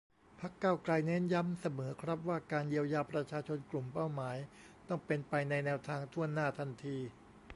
[0.39, 4.37] พรรค ก้าวไกล เน้นย้ำเสมอครับว่า การเยียวยาประชาชนกลุ่มเป้าหมาย
[4.87, 6.97] ต้องเป็นไปในแนวทาง ถ้วนหน้า ทันที